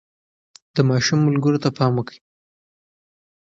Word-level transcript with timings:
د 0.75 0.77
ماشوم 0.89 1.19
ملګرو 1.27 1.61
ته 1.63 1.69
پام 1.77 1.93
وکړئ. 1.95 2.17